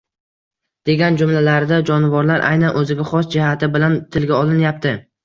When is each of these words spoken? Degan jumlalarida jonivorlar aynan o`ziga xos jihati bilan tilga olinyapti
Degan 0.89 1.19
jumlalarida 1.21 1.77
jonivorlar 1.89 2.45
aynan 2.47 2.79
o`ziga 2.81 3.05
xos 3.11 3.29
jihati 3.37 3.71
bilan 3.77 3.99
tilga 4.17 4.37
olinyapti 4.41 4.97